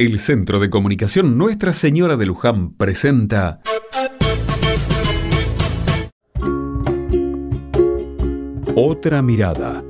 El 0.00 0.20
Centro 0.20 0.60
de 0.60 0.70
Comunicación 0.70 1.36
Nuestra 1.36 1.72
Señora 1.72 2.16
de 2.16 2.24
Luján 2.24 2.72
presenta 2.74 3.60
Otra 8.76 9.22
mirada. 9.22 9.82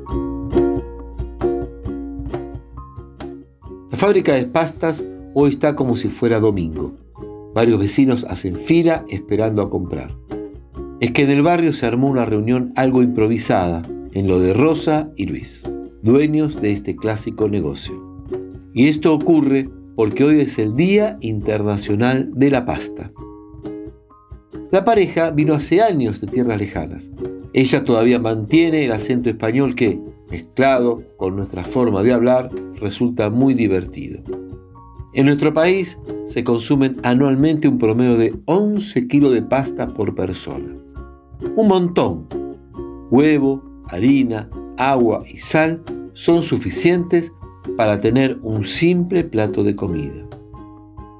La 3.90 3.98
fábrica 3.98 4.32
de 4.32 4.46
pastas 4.46 5.04
hoy 5.34 5.50
está 5.50 5.76
como 5.76 5.94
si 5.94 6.08
fuera 6.08 6.40
domingo. 6.40 6.96
Varios 7.54 7.78
vecinos 7.78 8.24
hacen 8.30 8.56
fila 8.56 9.04
esperando 9.10 9.60
a 9.60 9.68
comprar. 9.68 10.16
Es 11.00 11.10
que 11.10 11.24
en 11.24 11.30
el 11.32 11.42
barrio 11.42 11.74
se 11.74 11.84
armó 11.84 12.08
una 12.08 12.24
reunión 12.24 12.72
algo 12.76 13.02
improvisada 13.02 13.82
en 14.12 14.26
lo 14.26 14.40
de 14.40 14.54
Rosa 14.54 15.10
y 15.16 15.26
Luis, 15.26 15.64
dueños 16.00 16.58
de 16.62 16.72
este 16.72 16.96
clásico 16.96 17.50
negocio. 17.50 18.08
Y 18.72 18.88
esto 18.88 19.12
ocurre 19.12 19.68
porque 19.98 20.22
hoy 20.22 20.38
es 20.38 20.60
el 20.60 20.76
Día 20.76 21.18
Internacional 21.22 22.30
de 22.32 22.52
la 22.52 22.64
Pasta. 22.64 23.10
La 24.70 24.84
pareja 24.84 25.30
vino 25.30 25.54
hace 25.54 25.82
años 25.82 26.20
de 26.20 26.28
tierras 26.28 26.60
lejanas. 26.60 27.10
Ella 27.52 27.82
todavía 27.82 28.20
mantiene 28.20 28.84
el 28.84 28.92
acento 28.92 29.28
español 29.28 29.74
que, 29.74 29.98
mezclado 30.30 31.02
con 31.16 31.34
nuestra 31.34 31.64
forma 31.64 32.04
de 32.04 32.12
hablar, 32.12 32.48
resulta 32.76 33.28
muy 33.28 33.54
divertido. 33.54 34.20
En 35.14 35.26
nuestro 35.26 35.52
país 35.52 35.98
se 36.26 36.44
consumen 36.44 36.98
anualmente 37.02 37.66
un 37.66 37.78
promedio 37.78 38.16
de 38.16 38.36
11 38.44 39.08
kilos 39.08 39.34
de 39.34 39.42
pasta 39.42 39.88
por 39.94 40.14
persona. 40.14 40.76
Un 41.56 41.66
montón. 41.66 42.28
Huevo, 43.10 43.64
harina, 43.88 44.48
agua 44.76 45.24
y 45.28 45.38
sal 45.38 45.82
son 46.12 46.42
suficientes 46.42 47.32
para 47.76 48.00
tener 48.00 48.38
un 48.42 48.64
simple 48.64 49.24
plato 49.24 49.64
de 49.64 49.76
comida. 49.76 50.26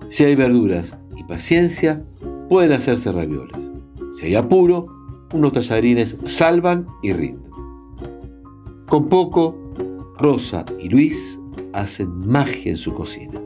Si 0.09 0.25
hay 0.25 0.35
verduras 0.35 0.97
y 1.17 1.25
paciencia, 1.25 2.03
pueden 2.49 2.73
hacerse 2.73 3.13
ravioles. 3.13 3.57
Si 4.17 4.27
hay 4.27 4.35
apuro, 4.35 4.87
unos 5.35 5.53
tallarines 5.53 6.17
salvan 6.25 6.87
y 7.03 7.13
rinden. 7.13 7.51
Con 8.87 9.09
poco, 9.09 9.57
Rosa 10.19 10.65
y 10.81 10.89
Luis 10.89 11.39
hacen 11.73 12.27
magia 12.27 12.73
en 12.73 12.79
su 12.79 12.95
cocina. 12.95 13.41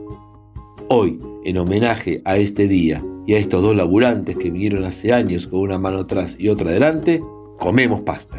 Hoy, 0.87 1.19
en 1.43 1.57
homenaje 1.57 2.21
a 2.25 2.37
este 2.37 2.67
día 2.67 3.03
y 3.27 3.33
a 3.33 3.39
estos 3.39 3.61
dos 3.61 3.75
laburantes 3.75 4.37
que 4.37 4.49
vinieron 4.49 4.85
hace 4.85 5.13
años 5.13 5.47
con 5.47 5.59
una 5.59 5.77
mano 5.77 5.99
atrás 5.99 6.35
y 6.39 6.49
otra 6.49 6.69
adelante, 6.69 7.21
comemos 7.59 8.01
pasta. 8.01 8.37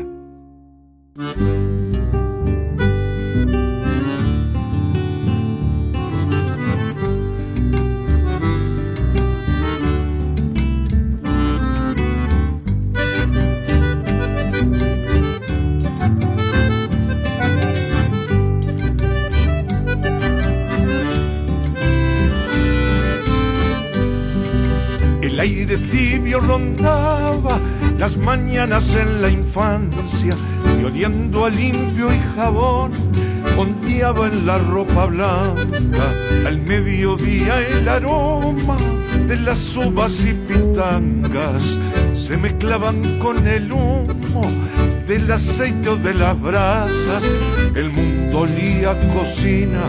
Aire 25.44 25.76
tibio 25.76 26.40
rondaba 26.40 27.58
las 27.98 28.16
mañanas 28.16 28.94
en 28.94 29.20
la 29.20 29.28
infancia 29.28 30.34
y 30.80 30.84
oliendo 30.84 31.44
a 31.44 31.50
limpio 31.50 32.10
y 32.14 32.18
jabón 32.34 32.90
ondeaba 33.58 34.26
en 34.28 34.46
la 34.46 34.56
ropa 34.56 35.04
blanca. 35.04 36.06
Al 36.46 36.62
mediodía 36.62 37.60
el 37.60 37.86
aroma 37.86 38.78
de 39.26 39.36
las 39.36 39.76
uvas 39.76 40.24
y 40.24 40.32
pitangas 40.32 41.78
se 42.14 42.38
mezclaban 42.38 43.02
con 43.18 43.46
el 43.46 43.70
humo 43.70 44.44
del 45.06 45.30
aceite 45.30 45.90
o 45.90 45.96
de 45.96 46.14
las 46.14 46.40
brasas. 46.40 47.22
El 47.74 47.90
mundo 47.90 48.40
olía 48.40 48.98
cocina 49.12 49.82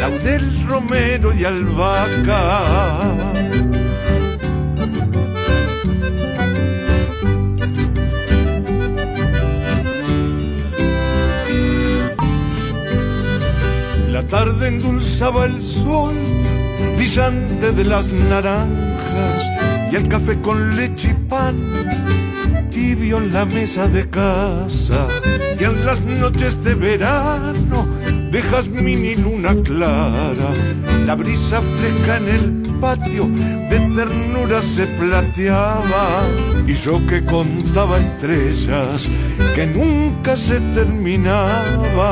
laurel 0.00 0.64
romero 0.68 1.32
y 1.34 1.44
albahaca 1.44 3.35
Tarde 14.28 14.68
endulzaba 14.68 15.46
el 15.46 15.62
sol 15.62 16.14
brillante 16.96 17.70
de 17.72 17.84
las 17.84 18.12
naranjas 18.12 19.42
y 19.92 19.96
el 19.96 20.08
café 20.08 20.40
con 20.40 20.76
leche 20.76 21.10
y 21.10 21.14
pan 21.28 21.56
tibio 22.70 23.18
en 23.18 23.32
la 23.32 23.44
mesa 23.44 23.88
de 23.88 24.10
casa. 24.10 25.06
Y 25.58 25.64
en 25.64 25.86
las 25.86 26.00
noches 26.02 26.62
de 26.62 26.74
verano 26.74 27.86
de 28.30 28.42
jazmín 28.42 29.22
luna 29.22 29.54
clara, 29.62 30.50
la 31.06 31.14
brisa 31.14 31.62
fresca 31.62 32.18
en 32.18 32.28
el 32.28 32.62
patio 32.80 33.26
de 33.70 33.78
ternura 33.94 34.60
se 34.60 34.86
plateaba. 34.98 36.28
Y 36.66 36.74
yo 36.74 37.06
que 37.06 37.24
contaba 37.24 37.98
estrellas 37.98 39.08
que 39.54 39.66
nunca 39.66 40.36
se 40.36 40.60
terminaba. 40.74 42.06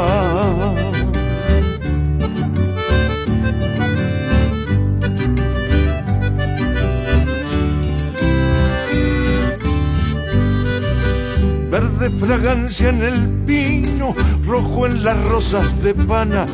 Verde 12.04 12.18
fragancia 12.18 12.88
en 12.88 13.02
el 13.02 13.28
pino, 13.46 14.14
rojo 14.46 14.86
en 14.86 15.04
las 15.04 15.20
rosas 15.24 15.82
de 15.82 15.94
pana, 15.94 16.46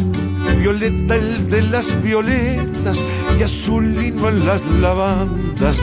violeta 0.58 1.16
el 1.16 1.48
de 1.48 1.62
las 1.62 2.02
violetas 2.02 2.98
y 3.38 3.42
azulino 3.42 4.28
en 4.28 4.46
las 4.46 4.64
lavandas. 4.80 5.80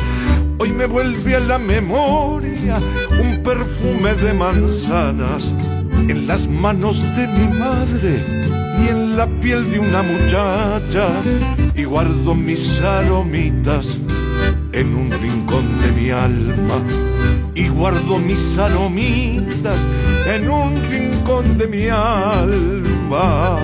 Hoy 0.60 0.72
me 0.72 0.86
vuelve 0.86 1.36
a 1.36 1.40
la 1.40 1.58
memoria 1.58 2.80
un 3.22 3.44
perfume 3.44 4.14
de 4.16 4.34
manzanas 4.34 5.54
en 5.92 6.28
las 6.28 6.48
manos 6.48 7.02
de 7.16 7.28
mi 7.28 7.48
madre 7.48 8.22
y 8.84 8.90
en 8.90 9.18
la 9.18 9.28
piel 9.28 9.70
de 9.72 9.80
una 9.80 10.02
muchacha 10.02 11.08
y 11.76 11.84
guardo 11.84 12.36
mis 12.36 12.82
aromitas 12.82 14.00
en 14.72 14.96
un 14.96 15.12
rincón 15.12 15.66
de 15.82 15.92
mi 15.92 16.10
alma 16.10 16.82
y 17.56 17.68
guardo 17.70 18.20
mis 18.20 18.58
aromitas 18.58 19.80
en 20.28 20.50
un 20.50 20.76
rincón 20.90 21.58
de 21.58 21.68
mi 21.68 21.88
alma. 21.88 23.58